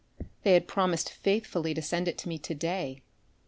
They 0.41 0.53
had 0.53 0.67
promised 0.67 1.11
faithfully 1.11 1.75
to 1.75 1.81
send 1.83 2.07
it 2.07 2.25
me 2.25 2.39
to 2.39 2.55
day. 2.55 3.03